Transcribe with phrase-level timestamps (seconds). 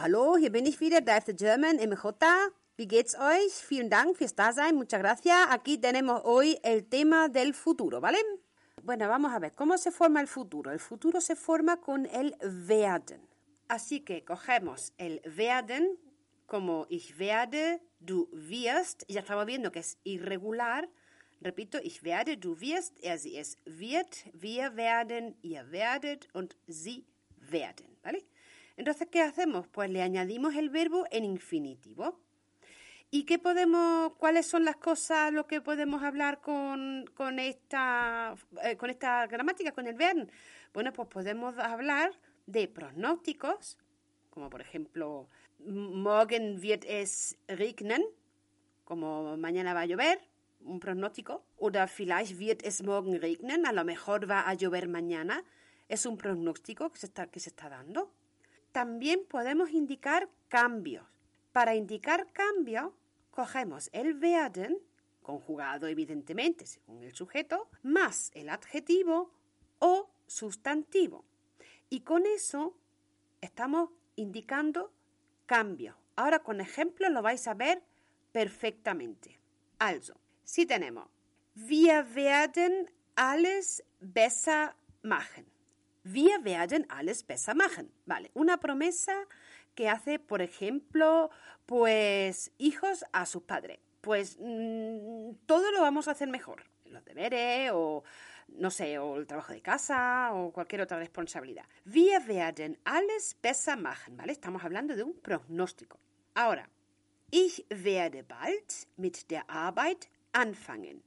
[0.00, 2.22] Hallo, hier bin ich wieder, Dive the German, MJ.
[2.76, 3.52] Wie geht's euch?
[3.52, 5.36] Vielen Dank fürs Dasein, muchas gracias.
[5.50, 8.18] Aquí tenemos hoy el tema del futuro, ¿vale?
[8.84, 10.70] Bueno, vamos a ver, ¿cómo se forma el futuro?
[10.70, 13.20] El futuro se forma con el werden.
[13.66, 15.98] Así que cogemos el werden
[16.46, 19.02] como ich werde, du wirst.
[19.08, 20.88] Ya estamos viendo que es irregular.
[21.40, 27.04] Repito, ich werde, du wirst, er, sie, es wird, wir werden, ihr werdet und sie
[27.50, 28.22] werden, ¿vale?
[28.78, 29.66] Entonces, ¿qué hacemos?
[29.66, 32.20] Pues le añadimos el verbo en infinitivo.
[33.10, 37.04] ¿Y qué podemos, cuáles son las cosas, lo que podemos hablar con,
[37.40, 40.28] esta, eh, con esta gramática, con el verbo?
[40.72, 42.12] Bueno, pues podemos hablar
[42.46, 43.78] de pronósticos,
[44.30, 48.04] como por ejemplo, morgen wird es regnen,
[48.84, 50.20] como mañana va a llover,
[50.60, 51.44] un pronóstico.
[51.56, 55.42] Oder vielleicht wird es morgen regnen, a lo mejor va a llover mañana.
[55.88, 58.12] Es un pronóstico que se está, que se está dando.
[58.72, 61.04] También podemos indicar cambios.
[61.52, 62.92] Para indicar cambios,
[63.30, 64.78] cogemos el werden,
[65.22, 69.30] conjugado evidentemente según el sujeto, más el adjetivo
[69.78, 71.24] o sustantivo.
[71.90, 72.74] Y con eso
[73.40, 74.92] estamos indicando
[75.46, 75.96] cambios.
[76.16, 77.82] Ahora con ejemplos lo vais a ver
[78.32, 79.38] perfectamente.
[79.78, 80.14] Also,
[80.44, 81.08] si tenemos,
[81.54, 85.46] wir werden alles besser machen.
[86.10, 87.92] Wir werden alles besser machen.
[88.06, 89.12] Vale, una promesa
[89.74, 91.30] que hace, por ejemplo,
[91.66, 93.78] pues hijos a sus padres.
[94.00, 96.64] Pues mmm, todo lo vamos a hacer mejor.
[96.86, 98.04] Los deberes o,
[98.48, 101.66] no sé, o el trabajo de casa o cualquier otra responsabilidad.
[101.84, 104.16] Wir werden alles besser machen.
[104.16, 106.00] Vale, estamos hablando de un pronóstico.
[106.34, 106.70] Ahora,
[107.30, 111.02] ich werde bald mit der Arbeit anfangen.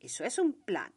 [0.00, 0.92] Eso es un plan.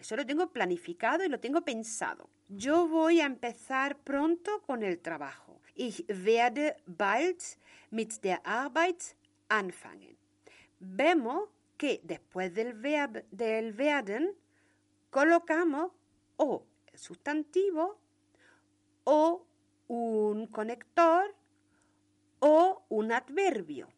[0.00, 2.30] Eso lo tengo planificado y lo tengo pensado.
[2.48, 5.60] Yo voy a empezar pronto con el trabajo.
[5.74, 7.42] Ich werde bald
[7.90, 9.14] mit der Arbeit
[9.48, 10.16] anfangen.
[10.78, 14.34] Vemos que después del verb del werden
[15.10, 15.92] colocamos
[16.36, 17.98] o el sustantivo
[19.04, 19.44] o
[19.88, 21.34] un conector
[22.38, 23.88] o un adverbio.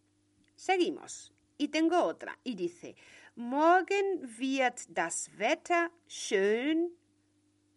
[0.57, 1.32] Seguimos.
[1.63, 2.37] Y tengo otra.
[2.43, 2.97] Y dice,
[3.37, 6.91] Morgen wird das Wetter schön.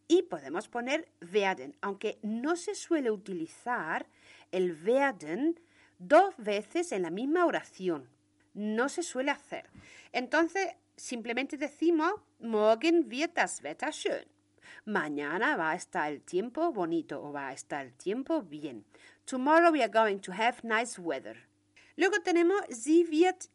[0.07, 4.07] Y podemos poner werden, aunque no se suele utilizar
[4.51, 5.59] el werden
[5.99, 8.09] dos veces en la misma oración.
[8.55, 9.69] No se suele hacer.
[10.11, 14.25] Entonces, simplemente decimos, morgen wird das Wetter schön.
[14.85, 18.83] Mañana va a estar el tiempo bonito o va a estar el tiempo bien.
[19.25, 21.37] Tomorrow we are going to have nice weather.
[21.97, 23.47] Luego tenemos sie wird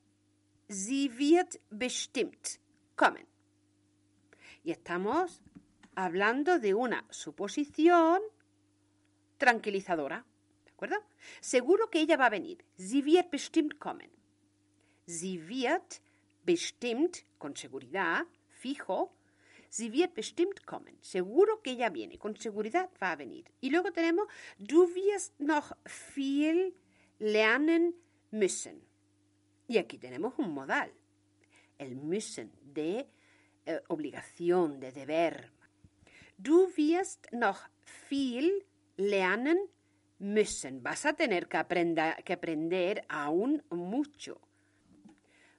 [0.70, 2.60] sie wird bestimmt
[2.94, 3.26] kommen.
[4.62, 5.42] Y estamos
[5.96, 8.20] hablando de una suposición
[9.36, 10.24] tranquilizadora.
[10.64, 10.96] ¿De acuerdo?
[11.40, 12.64] Seguro que ella va a venir.
[12.76, 14.10] Sie wird bestimmt kommen.
[15.06, 16.00] Sie wird
[16.44, 19.12] bestimmt, con seguridad, fijo.
[19.70, 20.96] Sie wird bestimmt kommen.
[21.00, 22.16] Seguro que ella viene.
[22.18, 23.44] Con seguridad va a venir.
[23.60, 26.74] Y luego tenemos, du wirst noch viel
[27.18, 27.96] lernen
[28.30, 28.89] müssen.
[29.70, 30.90] Y aquí tenemos un modal.
[31.78, 33.06] El müssen de
[33.66, 35.52] eh, obligación, de deber.
[36.36, 37.68] Du wirst noch
[38.08, 38.66] viel
[38.96, 39.58] lernen
[40.18, 40.82] müssen.
[40.82, 44.40] Vas a tener que, aprenda, que aprender aún mucho.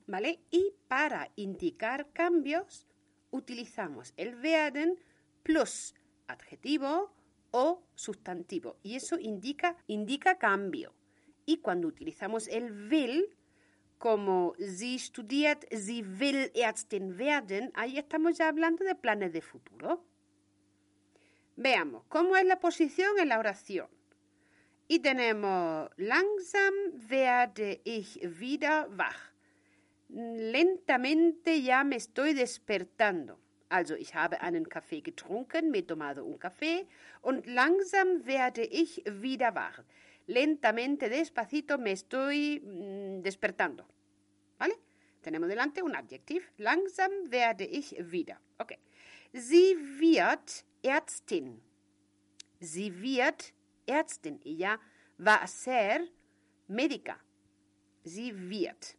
[0.07, 0.41] ¿Vale?
[0.51, 2.87] Y para indicar cambios
[3.29, 4.99] utilizamos el werden
[5.41, 5.95] plus
[6.27, 7.13] adjetivo
[7.51, 8.75] o sustantivo.
[8.83, 10.93] Y eso indica, indica cambio.
[11.45, 13.37] Y cuando utilizamos el will,
[14.01, 20.03] como sie studiert, sie will Ärztin werden, ahí estamos ya hablando de planes de futuro.
[21.55, 23.87] Veamos, ¿cómo es la posición en la oración?
[24.87, 26.73] Y tenemos, langsam
[27.09, 29.33] werde ich wieder wach.
[30.09, 33.37] Lentamente ya me estoy despertando.
[33.69, 36.87] Also ich habe einen Kaffee getrunken, me he tomado un café
[37.21, 39.83] und langsam werde ich wieder wach.
[40.31, 43.85] Lentamente, despacito me estoy mm, despertando.
[44.57, 44.75] ¿Vale?
[45.21, 46.45] tenemos delante un adjetivo.
[46.57, 48.39] Langsam werde ich wieder.
[48.57, 48.77] Okay.
[49.33, 51.61] Sie wird Ärztin.
[52.59, 53.53] Sie wird
[53.85, 54.39] Ärztin.
[54.43, 54.79] Ella
[55.17, 56.07] va a ser
[56.67, 57.17] médica.
[58.03, 58.97] Sie wird.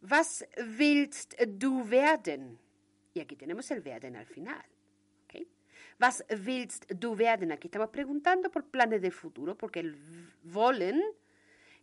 [0.00, 2.58] Was willst du werden?
[3.14, 4.64] Y aquí tenemos el werden al final.
[5.30, 5.46] ¿Okay?
[6.00, 7.52] Was willst du werden?
[7.52, 9.96] Aquí estamos preguntando por planes de futuro, porque el
[10.42, 11.02] wollen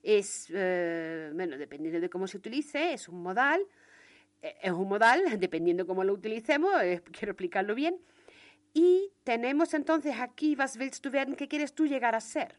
[0.03, 3.61] es, eh, bueno, dependiendo de cómo se utilice, es un modal.
[4.41, 7.97] Eh, es un modal, dependiendo de cómo lo utilicemos, eh, quiero explicarlo bien.
[8.73, 11.35] Y tenemos entonces aquí, was willst du werden?
[11.35, 12.55] ¿Qué quieres tú llegar a ser?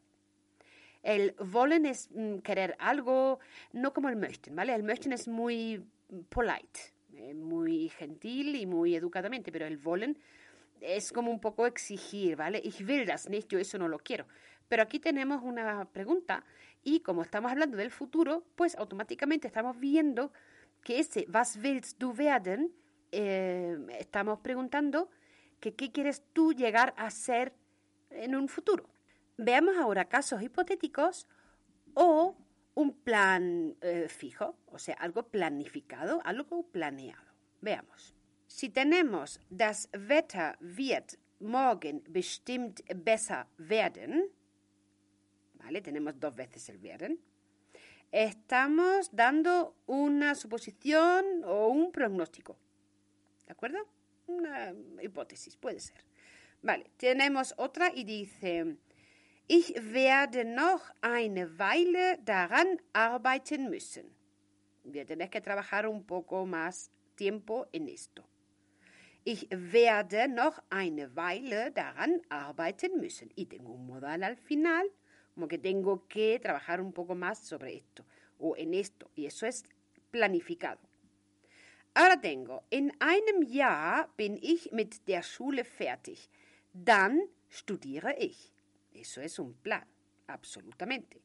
[1.02, 3.40] El wollen es mm, querer algo,
[3.73, 4.75] no como el möchten, ¿vale?
[4.75, 5.85] El möchten es muy
[6.29, 6.81] polite,
[7.14, 10.19] eh, muy gentil y muy educadamente, pero el wollen
[10.81, 12.61] es como un poco exigir, ¿vale?
[12.65, 14.27] Ich will das nicht, yo eso no lo quiero.
[14.69, 16.45] Pero aquí tenemos una pregunta
[16.83, 20.33] y como estamos hablando del futuro, pues automáticamente estamos viendo
[20.83, 22.73] que ese was willst du werden,
[23.13, 25.11] eh, estamos preguntando
[25.61, 27.53] que qué quieres tú llegar a ser
[28.11, 28.89] en un futuro.
[29.37, 31.27] Veamos ahora casos hipotéticos
[31.95, 32.37] o
[32.75, 37.33] un plan eh, fijo, o sea, algo planificado, algo planeado.
[37.61, 38.18] Veamos.
[38.49, 44.31] Si tenemos das Wetter wird morgen bestimmt besser werden,
[45.55, 45.83] ¿vale?
[45.83, 47.21] Tenemos dos veces el werden.
[48.11, 52.56] Estamos dando una suposición o un pronóstico.
[53.47, 53.87] ¿De acuerdo?
[54.27, 56.03] Una hipótesis, puede ser.
[56.62, 58.79] Vale, tenemos otra y dice,
[59.47, 64.06] ich werde noch eine Weile daran arbeiten müssen.
[64.85, 68.25] Voy a tener que trabajar un poco más tiempo en esto.
[69.31, 73.31] Ich werde noch eine Weile daran arbeiten müssen.
[73.35, 74.91] Y tengo un modal al final,
[75.35, 78.07] como que tengo que trabajar un poco más sobre esto
[78.39, 79.11] o en esto.
[79.15, 79.65] Y eso es
[80.11, 80.81] planificado.
[81.93, 86.31] Ahora tengo, in einem Jahr bin ich mit der Schule fertig.
[86.73, 88.55] Dann studiere ich.
[88.95, 89.87] Eso es un plan,
[90.27, 91.21] absolutamente.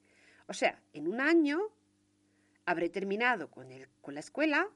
[0.47, 1.57] O sea, en un año
[2.65, 4.67] habré terminado con, el, con la escuela,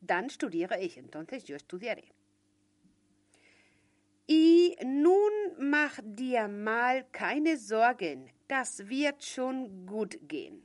[0.00, 0.96] dann studiere ich.
[0.96, 2.15] Entonces yo estudiaré.
[4.84, 10.62] Nun mach dir mal keine Sorgen, das wird schon gut gehen.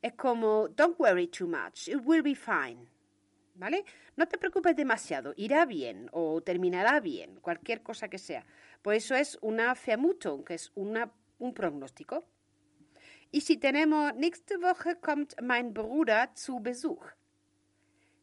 [0.00, 2.88] Es como, don't worry too much, it will be fine.
[3.54, 3.84] ¿Vale?
[4.16, 8.44] No te preocupes demasiado, irá bien o terminará bien, cualquier cosa que sea.
[8.82, 12.24] Pues eso es una Vermutung, que es una, un pronóstico.
[13.30, 17.14] Y si tenemos, nächste Woche kommt mein Bruder zu Besuch.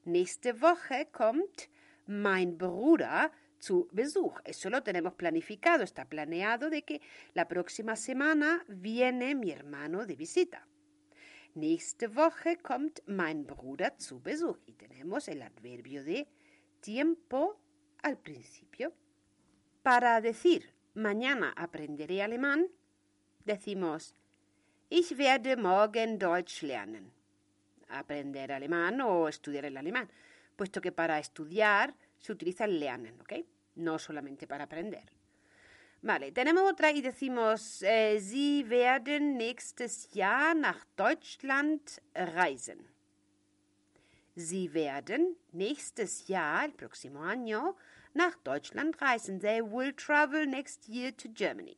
[0.03, 1.69] Nächste Woche kommt
[2.05, 4.39] mein Bruder zu Besuch.
[4.45, 7.01] Eso lo tenemos planificado, está planeado de que
[7.33, 10.65] la próxima semana viene mi hermano de visita.
[11.55, 14.59] Nächste Woche kommt mein Bruder zu Besuch.
[14.65, 16.27] Y tenemos el adverbio de
[16.79, 17.59] tiempo
[18.01, 18.93] al principio.
[19.83, 22.67] Para decir mañana aprenderé alemán,
[23.45, 24.15] decimos
[24.89, 27.11] Ich werde morgen Deutsch lernen.
[27.89, 30.09] Aprender alemán o estudiar el alemán,
[30.55, 33.33] puesto que para estudiar se utiliza el lernen, ¿ok?
[33.75, 35.11] No solamente para aprender.
[36.01, 42.87] Vale, tenemos otra y decimos, eh, Sie werden nächstes Jahr nach Deutschland reisen.
[44.35, 47.75] Sie werden nächstes Jahr, el próximo año,
[48.13, 49.41] nach Deutschland reisen.
[49.41, 51.75] They will travel next year to Germany.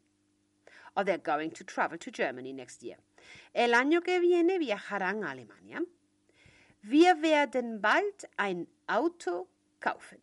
[0.96, 2.98] Or they're going to travel to Germany next year.
[3.54, 5.82] El año que viene viajarán a Alemania.
[6.84, 9.48] Wir werden bald ein Auto
[9.80, 10.20] kaufen.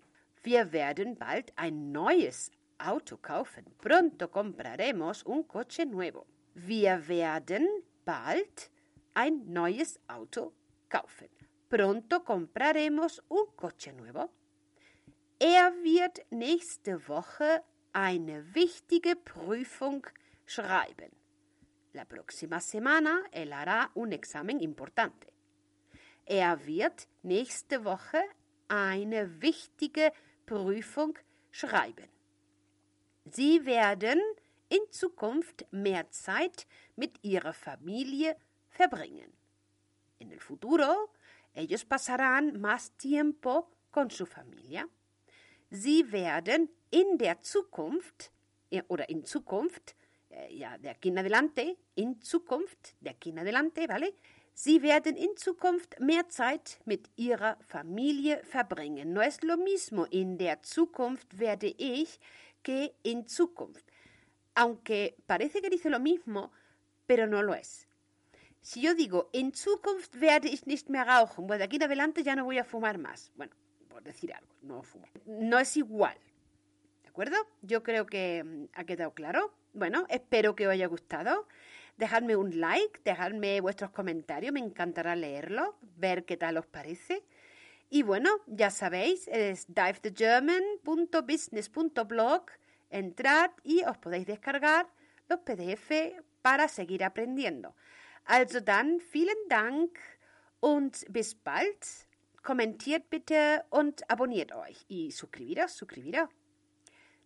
[0.51, 3.67] Wir werden bald ein neues Auto kaufen.
[3.77, 6.25] Pronto compraremos un coche nuevo.
[6.55, 7.69] Wir werden
[8.07, 8.71] bald
[9.13, 10.55] ein neues Auto
[10.89, 11.29] kaufen.
[11.69, 14.31] Pronto compraremos un coche nuevo.
[15.39, 17.63] Er wird nächste Woche
[17.93, 20.07] eine wichtige Prüfung
[20.47, 21.11] schreiben.
[21.93, 25.27] La próxima semana él hará un examen importante.
[26.25, 28.23] Er wird nächste Woche
[28.69, 30.11] eine wichtige
[30.49, 31.19] Prüfung
[31.51, 32.09] schreiben.
[33.27, 34.19] Sie werden
[34.71, 38.35] in Zukunft mehr Zeit mit ihrer Familie
[38.71, 39.31] verbringen.
[40.19, 41.11] En el futuro,
[41.53, 44.89] ellos pasarán más tiempo con su familia.
[45.71, 48.33] Sie werden in der Zukunft
[48.89, 49.97] oder in Zukunft,
[50.51, 54.15] ja, de aquí en adelante, in Zukunft, de aquí en adelante, ¿vale?
[54.61, 59.13] Sie werden in Zukunft mehr Zeit mit ihrer Familie verbringen.
[59.13, 62.19] No es lo mismo, in der Zukunft werde ich
[62.65, 63.85] que en Zukunft.
[64.57, 66.51] Aunque parece que dice lo mismo,
[67.07, 67.87] pero no lo es.
[68.61, 72.25] Si yo digo, en Zukunft werde ich nicht mehr rauchen, pues de aquí en adelante
[72.25, 73.31] ya no voy a fumar más.
[73.37, 73.53] Bueno,
[73.89, 75.07] por decir algo, no fumo.
[75.25, 76.19] No es igual.
[77.05, 77.37] ¿De acuerdo?
[77.63, 79.55] Yo creo que mm, ha quedado claro.
[79.73, 81.47] Bueno, espero que os haya gustado.
[81.99, 87.25] Dejadme un like, dejadme vuestros comentarios, me encantará leerlo, ver qué tal os parece.
[87.91, 92.43] Y bueno, ya sabéis, es divethegerman.business.blog.
[92.91, 94.89] Entrad y os podéis descargar
[95.29, 95.91] los PDF
[96.41, 97.75] para seguir aprendiendo.
[98.25, 99.99] Also dann, vielen Dank
[100.61, 101.85] und bis bald.
[102.43, 104.85] Kommentiert bitte und abonniert euch.
[104.89, 106.29] Y suscribiros, suscribiros.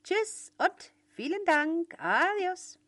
[0.03, 1.95] Tschüss und vielen Dank.
[1.99, 2.82] Adios.